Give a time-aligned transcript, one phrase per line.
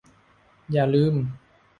[0.71, 1.15] อย่าลืม!